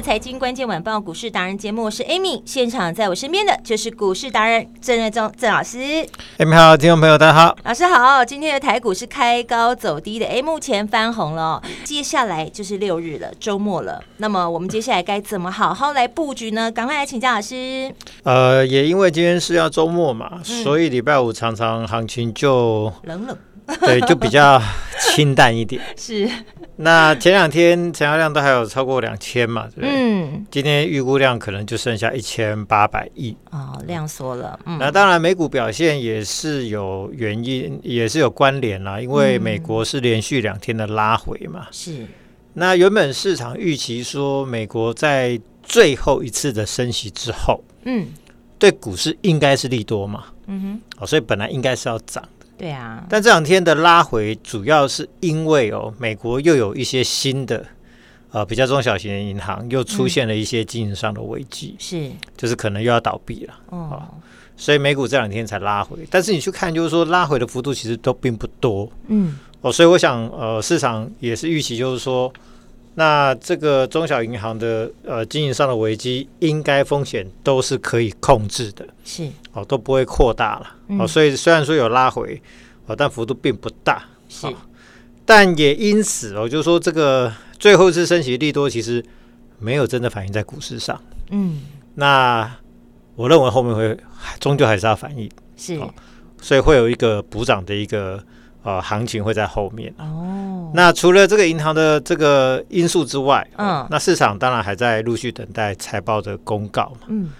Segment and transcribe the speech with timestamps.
[0.00, 5.78] 的财经关键晚报股市达人节目，我是 Amy，现场在我身边的就是股市达人郑瑞宗郑老师。
[6.38, 8.24] Amy 好，听众朋友大家好，老师好。
[8.24, 14.02] 今天的台股是开高走低的，哎，目前翻红了，接下来就是六日了，周末了。
[14.16, 16.72] 那么我们接下来该怎么好好来布局呢？
[16.72, 17.94] 赶快来请教老师。
[18.22, 23.36] 呃，也因为今天是要周末嘛，嗯、所以礼拜五常常行情就冷冷，
[23.80, 24.58] 对，就比较
[24.98, 25.82] 清淡一点。
[25.94, 26.26] 是。
[26.82, 29.90] 那前两天成交量都还有超过两千嘛，对不对？
[29.90, 34.58] 嗯，今天预估量可能就剩下一千八百亿哦，量缩了。
[34.64, 41.66] 嗯，那当然美股表现也是有原因，也是有关联啦，因为美国是连续两天的拉回嘛。
[41.70, 42.08] 是、嗯。
[42.54, 48.08] 那原本市场预期说，美国在最后一次的升息之后，嗯，
[48.58, 50.24] 对股市应该是利多嘛。
[50.46, 50.80] 嗯哼。
[50.98, 52.26] 哦，所以本来应该是要涨。
[52.60, 57.64] 对啊，但这两天的拉回主要是因为哦，美国又有一些新的
[58.30, 62.10] 呃比较中小型的银行又出现了一些经营上的危机，嗯、是。
[62.36, 64.02] 就是可能又要倒闭了哦，哦，
[64.58, 66.06] 所以美股这两天才拉回。
[66.10, 69.38] 但是你去看，就是说拉回的幅度其实都并不多，嗯。
[69.62, 72.30] 哦，所以我想呃市场也是预期，就是说
[72.94, 79.28] 那这个中小银行的呃经营上的危机，应该风险都是可以控制的，是。
[79.52, 80.76] 哦都不会扩大了。
[80.98, 82.40] 哦，所以虽然说有拉回，
[82.86, 84.54] 哦，但幅度并不大，是，哦、
[85.24, 89.04] 但也因此，我、哦、就是说这个最后一次升息利多其实
[89.58, 91.62] 没有真的反映在股市上，嗯，
[91.94, 92.48] 那
[93.16, 93.98] 我认为后面会
[94.38, 95.92] 终究还是要反映，是、哦，
[96.40, 98.22] 所以会有一个补涨的一个
[98.62, 107.30] 呃行情会在后面，哦，那除了这个银行的这个因素之外，嗯、哦，那市场当然还在陆续等待财报的公告嘛，嗯，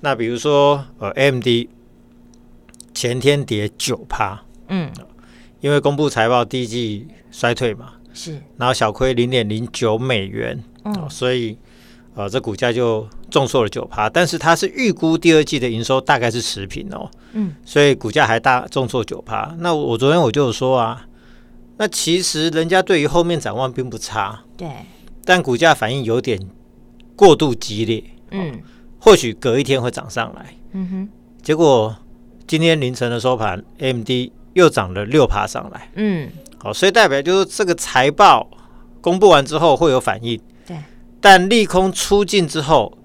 [0.00, 1.46] 那比如说呃 AMD。
[2.96, 4.88] 前天跌九趴，嗯，
[5.58, 11.58] 因为公布财报第一季衰退嘛，是，然后小亏零点零九美元，嗯，所以
[12.14, 19.54] 呃这股价就重挫了九趴，但是它是预估第二季的营收大概是持平哦，嗯，所以股价还大重挫九趴。
[19.58, 21.06] 那我昨天我就有说啊，
[21.76, 24.68] 那其实人家对于后面展望并不差，对，
[25.24, 26.40] 但股价反应有点
[27.16, 28.58] 过度激烈，嗯，哦，
[28.98, 31.08] 或许隔一天会涨上来，嗯哼，
[31.42, 31.96] 结果。
[32.46, 34.10] 今天凌晨的收盘，AMD
[34.52, 35.90] 又涨了六趴上来。
[35.94, 38.46] 嗯，好，所以代表就是这个财报
[39.00, 40.38] 公布完之后会有反应。
[41.24, 42.96] 对，但利空出尽之后，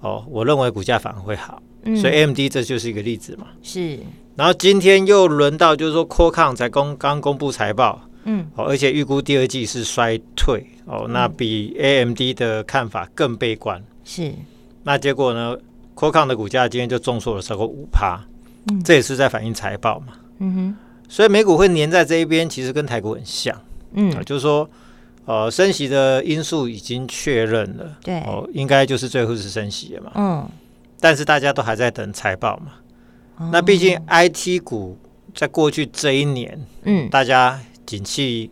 [0.00, 1.60] 哦，我认为股价反而会好。
[1.82, 3.48] 嗯，所以 AMD 这就是一个例子嘛。
[3.62, 3.98] 是。
[4.36, 10.64] 然后今天又轮到就是说，Qualcomm 才公刚公布财报，嗯，哦，而且预估第二季是衰退。
[10.86, 13.82] 哦，那比 AMD 的看法更悲观。
[14.04, 14.32] 是。
[14.82, 15.56] 那结果呢
[15.94, 18.20] ？Qualcomm 的股价今天就重挫了超过五趴。
[18.70, 23.54] 嗯、这也是在反映财报嘛，嗯哼，所以美股会粘在这一边，其实跟台股很像，
[23.92, 24.66] 嗯，啊、就是说，
[25.26, 30.48] 呃，升息的因素已经确认了，对，哦，应该就是最后是升息了嘛，嗯，
[31.00, 32.72] 但是大家都还在等财报嘛，
[33.36, 34.98] 哦、那毕竟 IT 股
[35.34, 38.50] 在过去这一年，嗯，大家景气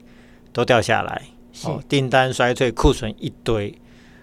[0.52, 1.22] 都掉下来，
[1.64, 3.74] 哦，订单衰退，库存一堆，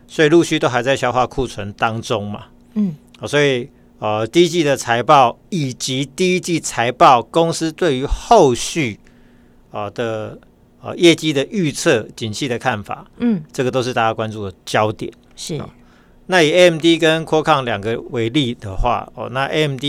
[0.08, 3.70] 所以陆续都还在消化库存当中嘛，嗯，哦，所以。
[4.02, 8.98] 呃，第一季的财报以及第一季财报公司对于后续
[9.72, 10.40] 啊、呃、的
[10.81, 15.12] 呃业绩的预测、景气的看法，嗯，这个都是大家关注的焦点。
[15.35, 15.57] 是。
[15.57, 15.69] 哦、
[16.28, 19.83] 那以 AMD 跟 Qualcomm 两个为例的话，哦，那 AMD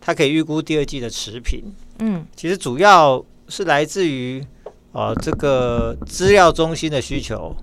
[0.00, 1.62] 它可以预估第二季的持平，
[1.98, 4.44] 嗯，其实主要是来自于
[4.92, 7.54] 呃这个资料中心的需求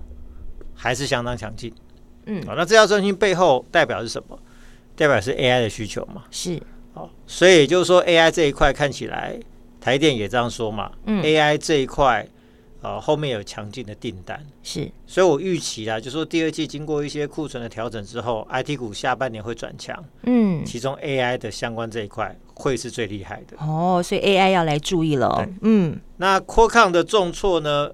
[0.74, 1.72] 还是相当强劲，
[2.26, 4.38] 嗯，好、哦，那资料中心背后代表是什么？
[4.96, 6.24] 代表是 AI 的需求嘛？
[6.30, 6.60] 是，
[6.94, 9.38] 哦，所以也就是说 AI 这一块看起来，
[9.80, 10.90] 台电也这样说嘛。
[11.06, 12.26] 嗯，AI 这一块，
[12.82, 14.44] 呃，后面有强劲的订单。
[14.62, 20.04] 是，所以我预期啊，就是说第二季经过一些库存的调整之后，IT 股下半年会转强。
[20.22, 23.56] 嗯，其中 AI 的相关这一块会是最厉害的。
[23.58, 25.48] 哦，所以 AI 要来注意了。
[25.62, 27.90] 嗯，那 Qualcomm 的重挫呢？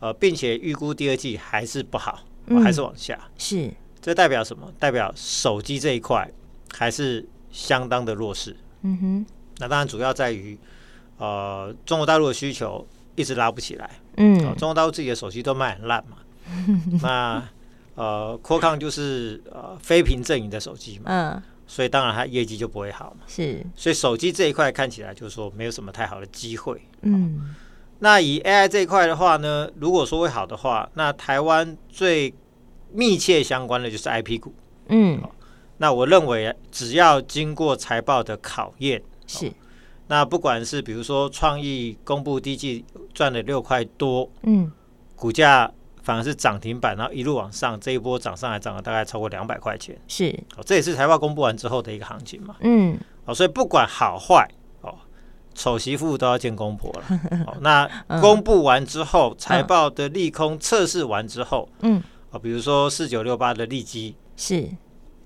[0.00, 3.18] 呃，并且预估第二季还是不好，呃、还是往下。
[3.36, 3.70] 是，
[4.00, 4.72] 这代表什么？
[4.78, 6.30] 代表手机这一块。
[6.72, 8.56] 还是相当的弱势。
[8.82, 9.26] 嗯哼，
[9.58, 10.56] 那当然主要在于
[11.18, 12.86] 呃中国大陆的需求
[13.16, 13.90] 一直拉不起来。
[14.16, 16.16] 嗯，中国大陆自己的手机都卖很烂嘛。
[17.02, 17.42] 那
[17.94, 21.04] 呃，Qualcomm 就是呃非屏阵营的手机嘛。
[21.06, 21.42] 嗯。
[21.66, 23.24] 所以当然它业绩就不会好嘛。
[23.26, 23.64] 是。
[23.76, 26.80] 所以手机这一块看起来就是说没有什么太好的机会。
[27.02, 27.54] 嗯。
[28.00, 32.34] 那以 AI 这一块的话呢，如果说会好的话，那台湾最
[32.92, 34.54] 密切相关的就是 IP 股。
[34.88, 35.20] 嗯。
[35.76, 39.52] 那我认为，只要经过财报的考验，是。
[40.10, 42.84] 那不管是比如说创意公布第一季
[43.14, 44.68] 赚了六块多，嗯，
[45.14, 45.70] 股价
[46.02, 49.96] 反而是涨停板，然后一路往上，这一波涨上来涨了大概超过两百块钱。
[50.08, 50.36] 是。
[50.56, 52.56] 哦，这也是财报公布完之后的一个行情嘛。
[52.62, 52.98] 嗯。
[53.24, 54.46] 哦，所以不管好坏。
[55.52, 57.04] 丑媳妇都要见公婆了。
[57.46, 57.86] 哦，那
[58.20, 64.70] 公布完之后，财报的利空测试完之后，嗯，啊，比如说四九六八的利基是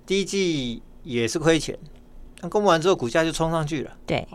[0.06, 1.78] 第一季也是亏钱，
[2.40, 3.90] 但公布完之后股价就冲上去了。
[4.06, 4.26] 对，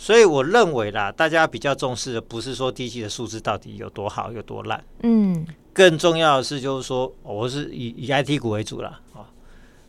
[0.00, 9.26] 所以我认为啦，大家比较重视的不是说第一季的数字到底有多好有多烂，嗯，更重要的是就是说，我是以以 IT 股为主啦，啊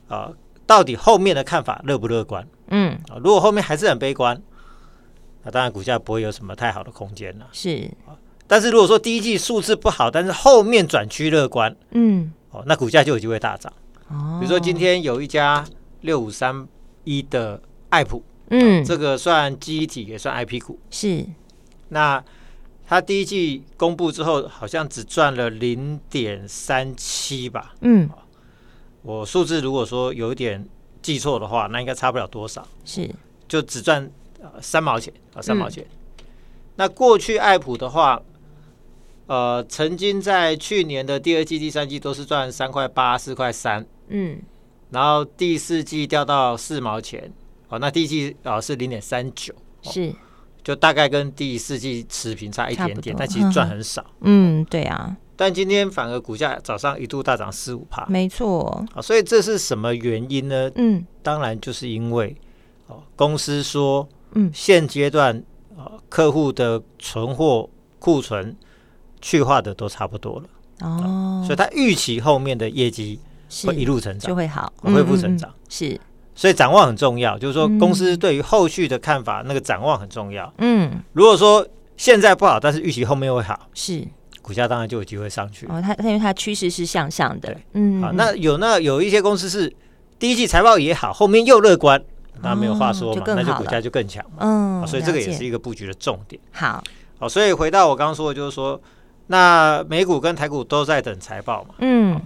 [0.08, 0.32] 啊，
[0.66, 2.44] 到底后面的看法乐不乐观？
[2.70, 4.42] 嗯，啊，如果后面还是很悲观。
[5.44, 7.46] 那当然，股价不会有什么太好的空间了。
[7.52, 7.88] 是，
[8.48, 13.72] 但是如果说第一季数字不好，但是后面转趋乐观，嗯，哦，那股价就有机会大涨。
[14.08, 15.64] 哦，比如说今天有一家
[16.00, 16.66] 六五三
[17.04, 20.78] 一的爱普，嗯，这个算记忆体也算 IP 股。
[20.90, 21.26] 是，
[21.88, 22.22] 那
[22.86, 27.74] 它第一季公布之后，好像只赚了零点三七吧？
[27.80, 28.08] 嗯，
[29.02, 30.64] 我数字如果说有一点
[31.02, 32.66] 记错的话，那应该差不了多少。
[32.84, 33.10] 是，
[33.48, 34.10] 就只赚。
[34.62, 35.84] 三毛钱啊，三毛钱。
[35.84, 36.24] 嗯、
[36.76, 38.22] 那过去爱普的话，
[39.26, 44.40] 呃，曾经在去年的第二季、第三季都是赚三块八、四块三，嗯，
[44.88, 47.30] 然后第四季掉到四毛钱，
[47.70, 50.14] 哦，那第一季啊、呃、是零点三九，是，
[50.62, 55.16] 就大概跟第四季持平差一点点，但其实赚很少，嗯，对啊。
[55.34, 60.70] 但今天反而股价早上一度大涨四五趴，没错，啊，所以这是什么原因呢？
[60.74, 62.36] 嗯，当然就是因为
[62.88, 64.06] 哦，公司说。
[64.32, 65.36] 嗯，现阶段
[65.76, 67.68] 啊，客户的存货
[67.98, 68.56] 库存
[69.20, 70.46] 去化的都差不多了
[70.86, 73.18] 哦，所以他预期后面的业绩
[73.66, 76.00] 会一路成长，就会好，恢复成长是，
[76.40, 80.50] 所以展望很重要，就是说公司对于后续的看法，那个展望很重要。
[80.56, 81.66] 嗯，如果说
[81.98, 84.02] 现在不好，但是预期后面会好，是
[84.40, 85.78] 股价当然就有机会上去哦。
[85.82, 89.70] 它因为它趋势是向上的，嗯，好，那有那有一些公司是
[90.18, 92.02] 第一季财报也好，后面又乐观。
[92.42, 94.38] 那没有话说嘛，那就股价就更强嘛。
[94.38, 96.40] 嗯，所以这个也是一个布局的重点。
[96.52, 96.82] 好，
[97.18, 98.80] 好，所以回到我刚刚说的，就是说，
[99.26, 101.74] 那美股跟台股都在等财报嘛。
[101.80, 102.18] 嗯，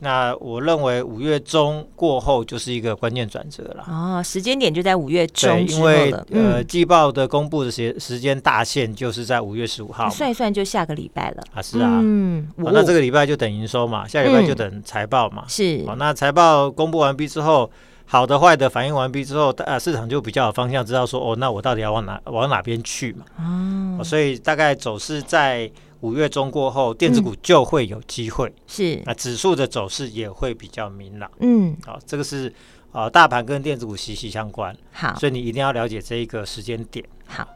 [0.00, 3.84] 那我认为五月中过后就是一个关键转折了。
[3.88, 11.42] 哦，时间点就在五月中，因为呃，季报的公布的时时间大限就是在五月十五号，算一算就下个礼拜了。
[11.52, 12.00] 啊，是啊。
[12.02, 15.44] 嗯，那这个礼拜就等营收嘛，下礼拜就等财报嘛。
[15.48, 15.84] 是。
[15.86, 17.70] 好，那财报公布完毕之后。
[18.10, 23.98] 好的坏的反应完毕之后，呃，市场就比较有方向，知道说哦，那我到底要往哪往哪边去嘛？
[24.00, 29.02] 哦，所以大概走势在五月中过后，电子股就会有机会，是。
[29.04, 31.30] 那指数的走势也会比较明朗。
[31.40, 32.52] 嗯，好，这个是
[32.92, 37.04] 呃大盘跟电子股息息相关，好，所以你一定要了解这一个时间点。
[37.26, 37.46] 好。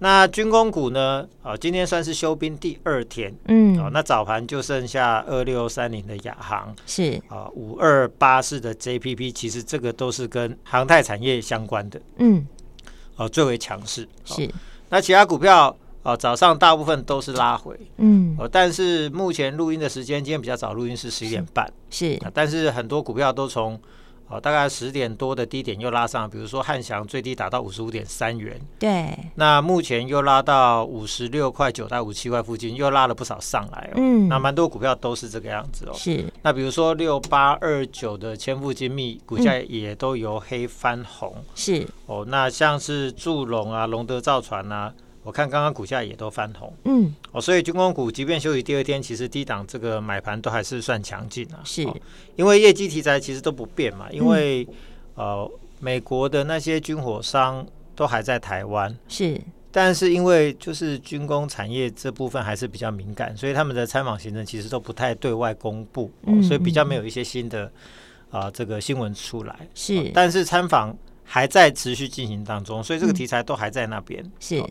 [0.00, 1.26] 那军工股呢？
[1.42, 7.20] 啊，今天算是休兵第二天，嗯，哦，那早盘就剩下二六三零的亚航，是。
[7.26, 12.46] 啊，五二八四的 JPP，其实这个都是跟航太产业相关的，嗯，
[13.16, 14.08] 哦，最为强势。
[14.24, 14.48] 是。
[14.88, 23.80] 那其他股票啊，早上大部分都是拉回，嗯，哦，但是目前录音的时间，今天比较早录音是十一点半，是，是，但是很多股票都从。
[24.30, 33.94] 哦，大概十点多的低点又拉上，比如说汉翔最低打到五十五点三元，对，那目前又拉到五十六块九到五十七块附近，又拉了不少上来哦。
[33.96, 35.94] 嗯，那蛮多股票都是这个样子哦。
[35.94, 41.34] 是，那比如说六八二九的千富精密股价也都由黑翻红。
[41.54, 44.92] 是，哦，那像是祝龙啊、龙德造船啊。
[45.28, 51.60] 我看刚刚股价也都翻红，嗯，哦，所以军工股即便休息第二天，其实低档这个买盘都还是算强劲啊。
[51.62, 51.86] 是，
[52.34, 54.66] 因为业绩题材其实都不变嘛，因为、
[55.16, 59.38] 嗯、呃，美国的那些军火商都还在台湾，是，
[59.70, 67.66] 但是因为就是军工产业这部分还是比较敏感，所以他们的参访行程其实都不太对外公布，哦、所以比较没有一些新的
[68.30, 69.54] 啊、呃、这个新闻出来。
[69.74, 74.24] 是、哦，但是参访还在持续进行当中，所以这个题材都还在那边。
[74.24, 74.58] 嗯、是。
[74.60, 74.70] 哦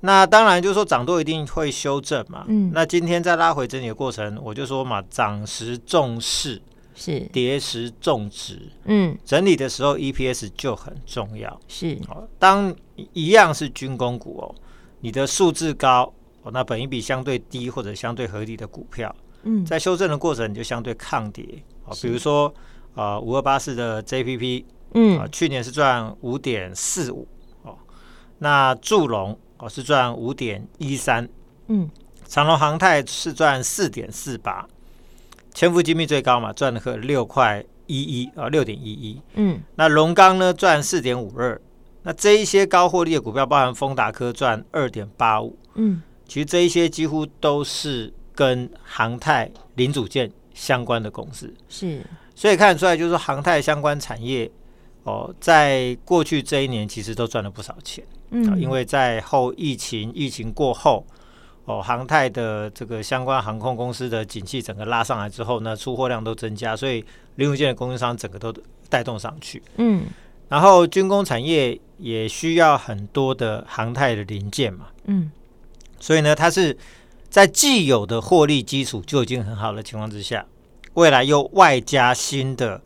[0.00, 2.44] 那当然就是说涨多一定会修正嘛。
[2.48, 2.70] 嗯。
[2.74, 6.60] 那今天在拉回整理的过程，我就说嘛，涨时重视，
[6.94, 11.60] 是跌时重值，嗯，整理的时候 EPS 就很重要。
[11.68, 11.98] 是，
[12.38, 12.74] 当
[13.12, 14.54] 一样是军工股哦，
[15.00, 16.12] 你的数字高
[16.42, 21.44] 哦，那本一比相对低或者相对合理的股票，嗯，在修正的过程你就相对抗跌
[21.84, 21.94] 哦。
[22.00, 22.52] 比如说
[22.94, 27.28] 啊，五二八四的 JPP，嗯，啊，去年是赚五点四五
[27.62, 27.76] 哦，
[28.38, 31.28] 那祝融哦是赚五点一三，
[31.68, 31.90] 嗯。
[32.28, 34.66] 长隆航太是赚四点四八，
[35.54, 39.22] 千富精密最高嘛，赚了个六块一一啊，六点一一。
[39.34, 41.60] 嗯，那龙钢呢赚四点五二，
[42.02, 45.56] 那这一些高获利的股票，包含丰达科赚二点八五。
[45.76, 51.54] 嗯，其实这一些几乎都是跟航太零组件相关的公司。
[51.68, 54.50] 是，所以看得出来，就是说航太相关产业
[55.04, 58.04] 哦，在过去这一年其实都赚了不少钱。
[58.30, 61.06] 嗯，因为在后疫情疫情过后。
[61.68, 67.04] 哦，航太的这个相关航空公司的景气整个拉上来之后呢，出货量都增加，所以
[67.34, 68.54] 零组件的供应商整个都
[68.88, 69.60] 带动上去。
[69.78, 70.04] 嗯，
[70.48, 74.86] 然后军工产业也需要很多的航太的零件嘛。
[75.06, 75.28] 嗯，
[75.98, 76.78] 所以呢，它是
[77.28, 80.46] 在既有的获利基础就已经很好的情况之下，
[80.94, 82.76] 未来又外加新的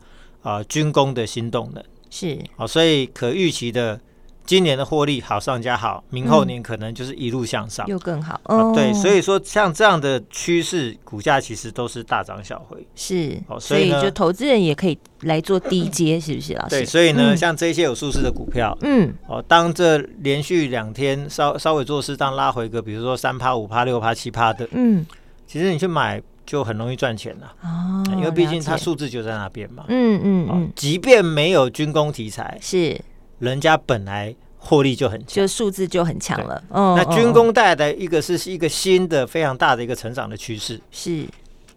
[0.41, 4.01] 啊、呃、军工的新动能是哦，所以可预期的。
[4.45, 8.39] 今年的获利好上加好，明后年可能就是一路向上，嗯、又更好。
[8.45, 12.85] 哦、对，所以说像这样的趋势，股价其实都是大涨小回。
[12.95, 16.69] 是，哦，所以就投资人也可以来做低阶，是不是老师？
[16.69, 25.05] 对，所以呢，嗯、像这些有数字的股票，嗯，哦，当这连续两天稍稍微做适当拉回个，比如说三趴、五趴、六趴、七趴的，嗯，
[25.47, 27.53] 其实你去买就很容易赚钱了。
[27.61, 29.85] 哦，因为毕竟它数字就在那边嘛。
[29.87, 32.99] 嗯嗯嗯、哦，即便没有军工题材，是。
[33.41, 36.63] 人家本来获利就很强，就数字就很强了。
[36.69, 40.79] 哦，那军工带来的一个是一个新的非常大的一个成长的趋势。
[40.91, 41.25] 是，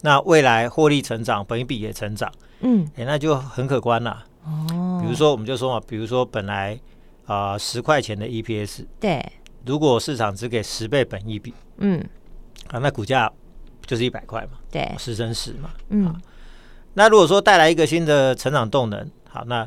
[0.02, 2.30] 那未来获利成长，本益比也成长。
[2.60, 4.22] 嗯，哎，那就很可观了。
[4.44, 6.78] 哦，比如说我们就说嘛，比如说本来
[7.24, 9.24] 啊十块钱的 EPS，对，
[9.64, 11.98] 如果市场只给十倍本一比，嗯，
[12.68, 13.32] 啊，那股价
[13.86, 15.70] 就是一百块嘛，对，十乘十嘛。
[15.88, 16.14] 嗯，
[16.92, 19.66] 那如果说带来一个新的成长动能，好，那。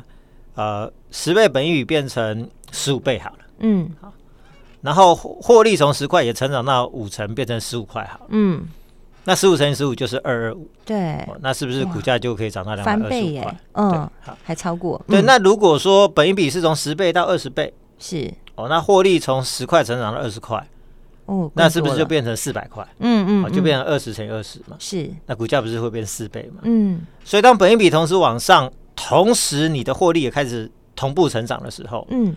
[0.58, 4.12] 呃，十倍本益比变成十五倍好了，嗯，好，
[4.80, 8.66] 然后获利从十块也成长到五成，变成十五块好了，嗯，
[9.22, 13.60] 那十五乘以十五就是二二五，对，那是不是股价就可以涨到两百二十五块？
[13.74, 15.00] 嗯，好，还超过。
[15.06, 18.28] 对，那如果说本益比是从十倍到二十倍，是。
[18.56, 20.66] 哦，那获利从十块成长到二十块，
[21.26, 22.84] 哦，那是不是就变成四百块？
[22.98, 26.62] 嗯嗯，就变成二十乘以二十嘛，是，那股价不是会变四倍嘛？
[26.64, 28.68] 嗯，所以当本益比同时往上。
[28.98, 32.34] 同时，你的获利也开始同步成长的时候，嗯，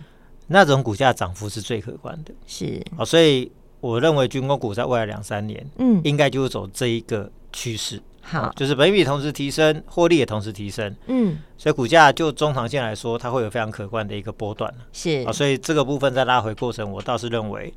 [0.47, 2.79] 那种股价涨幅是最可观的，是。
[2.97, 15.23] 哦，所以我认为军工股在未来两三年，嗯，应该就是走这一个趋势，好，哦，就是本益比同时提升，获利也同时提升，嗯，所以股价就中长线来说，它会有非常可观的一个波段，是。
[15.25, 17.73] 哦，所以这个部分在拉回过程，我倒是认为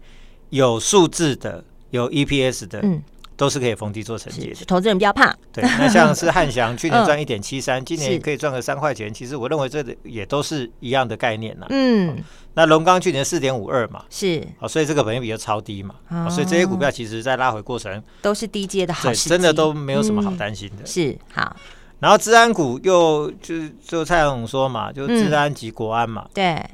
[0.50, 3.02] 有数字的，有 EPS 的，嗯。
[3.36, 5.34] 都是可以逢低做承接的，投资人不要怕。
[5.52, 11.66] 对，那像是 汉翔去年赚一点七三，今年可以赚个三块钱，其实我认为这也都是一样的概念呐。
[11.70, 12.22] 嗯，
[12.54, 15.96] 那龙钢去年四点五二嘛，是，哦，所以这个本益比就超低嘛，
[16.30, 20.86] 所以这些股票其实在拉回过程都是低阶的好，真的都没有什么好担心的。
[20.86, 21.18] 是。
[21.32, 21.56] 好，
[21.98, 26.64] 然后治安股又就就蔡总说嘛，就治安及国安嘛，对，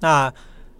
[0.00, 0.30] 那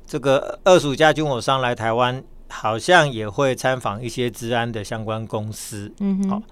[0.07, 2.23] 这个二十五家军火商来台湾。
[2.55, 6.43] 好像也会参访一些治安的相关公司，嗯哼，好，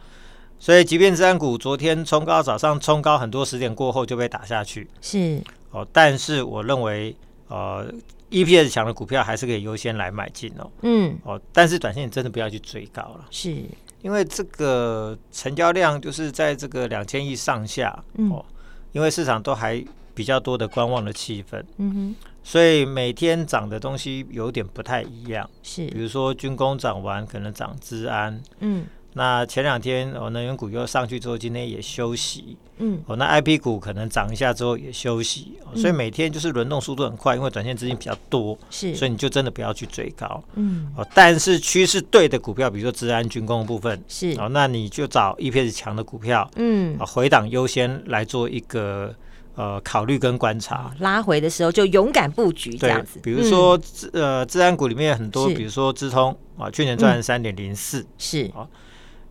[0.59, 5.41] 所以即便治安股昨天冲高，早上冲高很多，十点过后就被打下去，是。
[5.71, 7.17] 哦，但是我认为，
[7.49, 7.87] 呃
[8.31, 13.65] ，EPS 强的股票还是可以优先来买进哦，嗯，哦，但是短线真的不要去追高了，是。
[14.03, 18.45] 因为这个成交量就是在这个两千亿上下，嗯、哦，
[18.91, 19.83] 因为市场都还
[20.13, 22.32] 比较多的观望的气氛，嗯哼。
[22.45, 28.85] 所以每天涨的东西有点不太一样，是，比如说军工涨完可能涨资安，嗯，
[29.15, 49.15] 那前两天哦能源股又上去之后，今天也休息，嗯，哦那 IP 股可能涨一下之后也休息，哦，所以每天就是轮动速度很快，因为短线资金比较多，是，所以你就真的不要去追高，嗯，哦，但是趋势对的股票，比如说治安军工的部分，是，哦，那你就找 EPS 强的股票，嗯，啊回档优先来做一个。
[49.55, 53.21] 呃，考虑跟观察，拉回的时候就勇敢布局这样子。
[53.23, 53.79] 比如说，
[54.15, 58.51] 嗯、呃，资安股里面很多，比如说资通啊，去年赚三点零四，是。
[58.55, 58.67] 啊，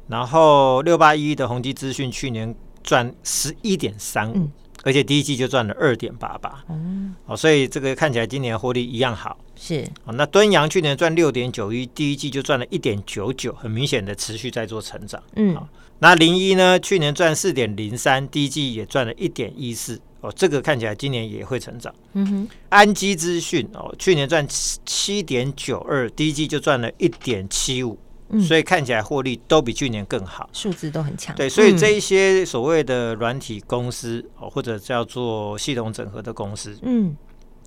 [0.07, 4.47] 然后六八一一的宏基资讯去年赚十一点三五，
[4.83, 9.83] 而且第一季就赚了二点八八，嗯，哦，所以这个看起来今年获利一样好，是。
[10.05, 10.13] 啊。
[10.13, 15.57] 那敦洋去年赚六点九一，第一季就赚了一点九九，很明显的持续在做成长，嗯，
[15.97, 19.99] 那零一呢，去年赚四点零三，第一季也赚了一点一四。
[20.21, 21.93] 哦，这个看起来今年也会成长。
[22.13, 24.45] 嗯哼，安基资讯哦，去年赚
[24.85, 27.97] 七点九二，第一季就赚了一点七五，
[28.39, 31.35] 所以看起来获利都比去年更好，数字都很强。
[31.35, 37.15] 对，所以这一些所谓的软体公司哦，或者叫做系统整合的公司，嗯，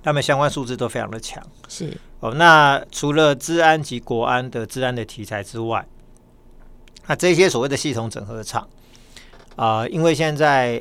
[0.01, 1.45] 他们相关数字都非常的强。
[1.69, 5.85] 是哦，那除了治安及国安的治安的题材之外，
[7.09, 8.63] 那这些所谓的系统整合厂
[9.57, 10.81] 啊、呃，因为现在。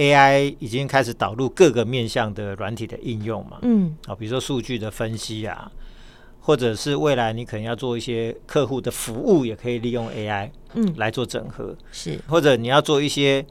[0.00, 5.70] AI 已经开始导入各个面向的软体的应用嘛，嗯，啊，比如说数据的分析啊，
[6.40, 13.44] 或者是未来你可能要做一些客户的服务，也可以利用 AI，嗯，来做整合，是，或者你要做一些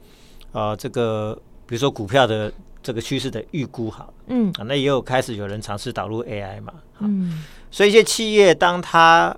[0.50, 2.52] 呃这个，比如说股票的
[2.82, 9.36] 这个趋势的预估，好，嗯，啊，那也有开始有人尝试导入 AI 嘛，嗯，所以一些企业当它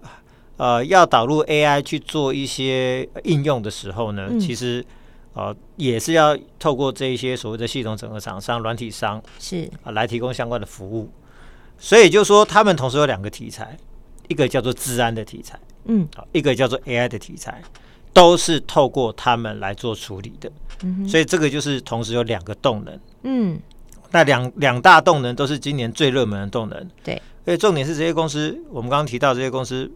[0.56, 4.82] 呃要导入 AI 去做一些应用的时候呢，其实。
[5.34, 11.10] 呃，也是要透过这一些所谓的系统整合厂商、软体商是啊，来提供相关的服务。
[11.78, 13.76] 所以就说，他们同时有两个题材，
[14.28, 17.62] 一个叫做治安的题材，嗯，好，一个叫做 AI 的题材，
[18.12, 20.52] 都是透过他们来做处理的。
[20.82, 23.00] 嗯，所以这个就是同时有两个动能。
[23.22, 23.58] 嗯，
[24.10, 26.90] 那两两大动能都是今年最热门的动能。
[27.02, 29.90] 对，所以重点是这些公司，我们刚刚提到这些公司。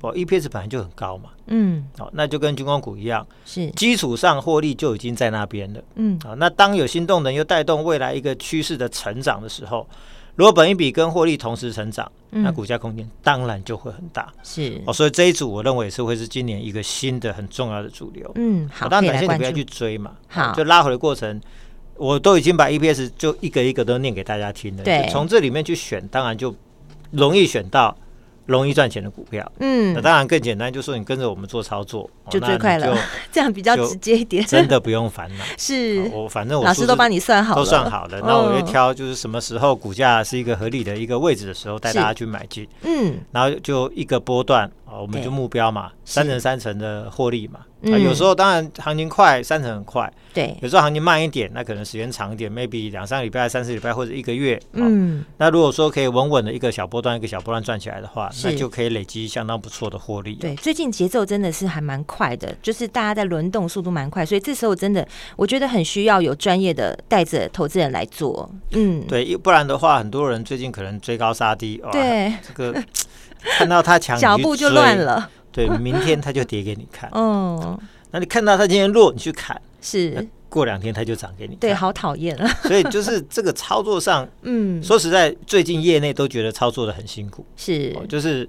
[0.00, 3.68] 哦，EPS 本来就很高嘛，嗯，好，那就跟军工股一样，是。
[3.72, 9.84] 基础上获利就已经在那边了，嗯，好，那当有新动能又带动未来一个趋势的成长的时候，
[10.36, 14.80] 如果本一比跟获利同时成长，那股价空间当然就会很大，是。
[14.86, 21.40] 哦，所以这一组我认为也是会是今年一个新的很重要的主流，嗯，好，当然短线你不要去追嘛，好，就拉回的过程，
[21.96, 26.54] 我都已经把 EPS 就一个一个都念给大家听了，对，从这里面去选，当然就
[27.10, 27.96] 容易选到。
[28.48, 32.96] 容易赚钱的股票，嗯，那当然更简单，就是说你跟着我们做操作就最快了，
[33.30, 35.44] 这样比较直接一点，真的不用烦恼。
[35.58, 47.60] 是，我反正我老师都帮你算好了，都算好了，那我就挑就是什么时候股价是一个合理的一个位置的时候，带大家去买进，嗯，然后就一个波段啊，我们就目标嘛，三成三成的获利嘛。
[47.80, 50.12] 啊，有时候当然行情快，三成很快。
[50.34, 54.60] 对，有时候行情慢一点，那可能时间长一点，maybe 两三个礼拜、三四礼拜或者一个月。
[54.72, 60.34] 嗯，那如果说可以稳稳的一个小波段、一个小波段赚起来的话，那就可以累积相当不错的获利。
[60.34, 68.50] 对，最近节奏真的是还蛮快的，就是大家在轮动速度蛮快，所以这时候真的我觉得很需要有专业的带着投资人来做。
[68.72, 71.80] 嗯，对，不然的话，很多人最近可能追高杀低。
[71.92, 72.82] 对，这个
[73.56, 75.30] 看到它强，脚步就乱了。
[75.50, 77.10] 对，明天它就跌给你看。
[77.14, 77.78] 嗯，
[78.10, 79.60] 那你看到它今天弱，你去砍。
[79.80, 81.56] 是，过两天它就涨给你。
[81.56, 82.46] 对，好讨厌啊。
[82.64, 87.44] 所以就是这个操作上， 嗯，说实在，最近业内都觉得操作的很辛苦。
[87.56, 88.48] 是，就是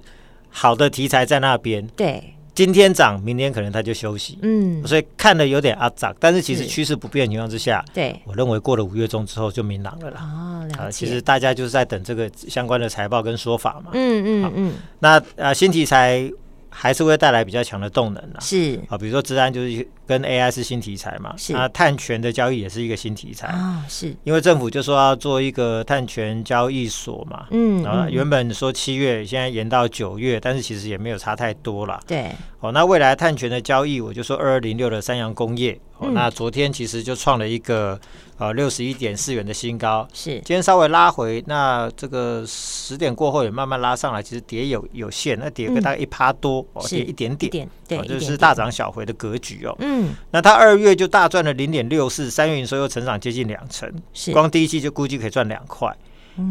[0.50, 1.86] 好的题材在那边。
[1.96, 4.38] 对，今天涨，明天可能他就休息。
[4.42, 10.20] 嗯，所以看的有点啊涨，但是其实趋势不变的情况之下，对，我认为过了五月中之后就明朗了啦。
[10.20, 11.06] 哦，了解。
[11.06, 13.92] 其实大家就是在等这个相关的财报跟说法嘛。
[13.94, 14.74] 嗯嗯嗯。
[14.98, 16.30] 那啊，新题材。
[16.72, 21.54] 还是会带来比较强的动能啦，是啊，比如说治安就是跟 AI 是新题材嘛，是。
[21.54, 24.12] 啊，碳权的交易也是一个新题材啊，是。
[24.24, 38.00] 因为政府就说要做一个碳权交易所嘛，嗯，然后原本说七月，现在延到九月，但是其实也没有差太多了，对，哦，那未来碳权的交易，我就说二二零六的三洋工业，哦，那昨天其实就创了一个。
[38.40, 40.30] 呃，六十一点四元的新高，是。
[40.36, 49.76] 今天稍微拉回，那这个十点过后也慢慢拉上来，其实跌有有限，那跌个大概一趴多，哦，跌一点点，对，就是大涨小回的格局哦。
[49.80, 49.99] 嗯，
[50.30, 54.32] 那它二月就大赚了零点六四，三月营收又成长接近两成，是。
[54.32, 55.94] 光第一季就估计可以赚两块。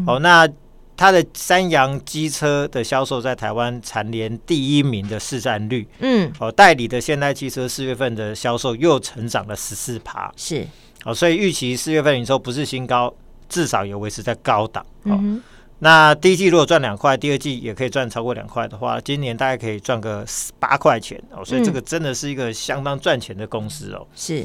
[0.06, 0.48] 哦，那
[0.96, 10.66] 它的三洋机车的销售在台湾蝉联第一名的市占率，嗯，哦，代理的现代汽车四月份的销售又成长了十四趴，是。
[11.04, 13.12] 哦，所以预期四月份营收不是新高，
[13.48, 14.84] 至少也维持在高档。
[15.04, 15.42] 哦，嗯、哼
[15.80, 20.24] 那第一季如果赚两块，第二季也可以赚超过两块的话，今年大概可以赚个
[20.58, 21.20] 八块钱。
[21.30, 24.06] 哦，所以这个真的是一个相当赚钱的公司哦。
[24.14, 24.44] 是，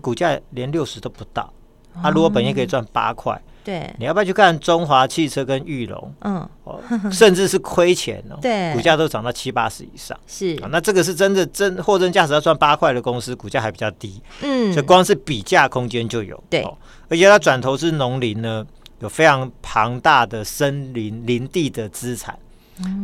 [0.00, 1.52] 股价连六十都不到，
[1.94, 3.40] 它、啊、如果本业可以赚八块。
[3.62, 6.14] 对，你要不要去看中华汽车跟裕隆？
[6.20, 6.80] 嗯，哦，
[7.12, 8.38] 甚至是亏钱哦。
[8.40, 10.18] 对，股价都涨到七八十以上。
[10.26, 14.18] 是啊，那这个是真的真货真价实要赚八块的公司，股价还比较低。
[14.40, 16.42] 嗯，所以光是比价空间就有。
[16.48, 16.66] 对，
[17.10, 18.66] 而且它转投资农林呢，
[19.00, 22.38] 有非常庞大的森林林地的资产。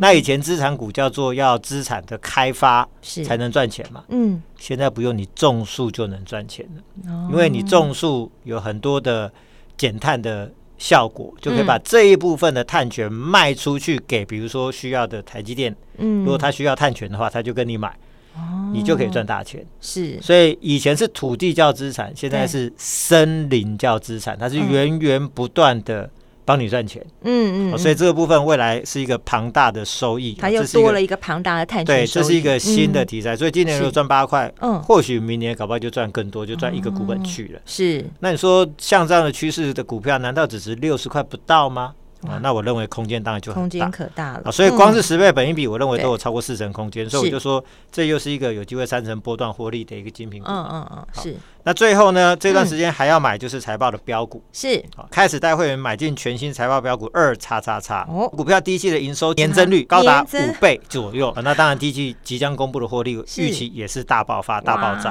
[0.00, 4.04] 那以前资产股叫做要资产的开发才能赚钱嘛。
[4.08, 9.30] 嗯，现在不用你种树就能赚钱了，因为你种树有很多的。
[9.78, 15.76] 减碳的效果，就可以把这一部分的碳权卖出去给，比如说需要的台积电。
[15.98, 17.94] 嗯，如果他需要碳权的话，他就跟你买。
[18.72, 19.64] 你就可以赚大钱。
[19.80, 26.10] 是，所以以前是土地叫资产，现在是森林叫资产，它是源源不断的。
[26.46, 32.22] 帮你赚钱，嗯嗯、哦，所以这个部分未来是一个庞大的收益，它又多了一个庞大的碳权收益。
[32.22, 37.60] 对，这是一个新的题材，嗯、所以今年如果赚八块，嗯，或许明年搞不好就赚更多，就赚一个股本去了。
[37.66, 41.92] 是，那你说像这样的趋势的股票，难道只值六十块不到吗？
[42.26, 44.50] 啊，那我认为空间当然就很大，空间可大了。
[44.50, 50.48] 所以光是十倍本益比，我认为都有超过四成空间，所以我就说这又是一个有机会三成波段获利的一个精品股。
[50.48, 51.36] 嗯嗯嗯，是。
[51.64, 54.82] 那最后呢，这段时间还要买就是财报的标股，是。
[55.10, 61.34] 开始带会员买进全新财报标股二叉叉叉，股票第一季的营收年增率高达五倍左右。
[61.42, 65.10] 那当然第一季即将公布的获利预期也是大爆发、大爆炸。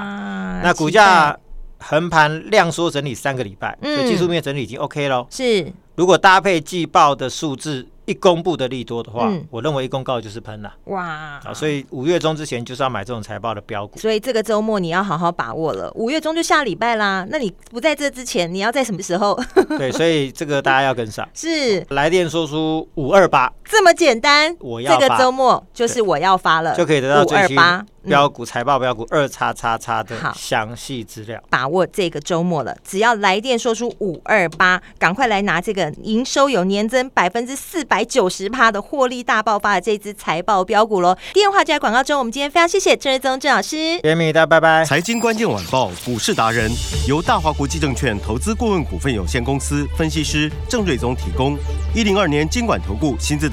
[0.64, 1.38] 那股价
[1.80, 5.28] 横盘量缩整理三个礼拜，所以技术面整理已经 OK 喽。
[5.30, 5.72] 是。
[5.96, 10.72] 如果搭配季报的数字一公布的利多的话，嗯、我认为一公告就是喷了。
[10.86, 11.40] 哇！
[11.44, 13.98] 啊，所以五月中之前就是要买这种财报的标股。
[13.98, 15.92] 所以这个周末你要好好把握了。
[15.96, 19.40] 五月中就下礼拜啦，那你不在这之前，你要在什么时候？
[19.80, 21.28] 对，所以这个大家要跟上。
[21.34, 24.56] 是，来电说出五二八，这么简单。
[24.60, 27.58] 我要这个周末就是我要发了，就可以得到最新
[28.04, 31.42] 标股财报标股二叉叉叉的详细资料。
[31.50, 41.18] 把握这个周末了，只要来电说出五二八，赶快来拿这个营收有年增百分之四百九十趴的获利大爆发的这支财报标股喽！
[41.34, 42.20] 电话就在广告中。
[42.20, 44.86] 我们今天非常谢谢郑瑞宗郑老师，谢谢米大，拜拜。
[44.86, 46.72] 财经关键晚报股市达人
[47.08, 51.58] 由大华国际证券投资顾问股份有限公司分析师郑瑞宗提供。
[51.96, 53.50] 一零二年金管投顾新字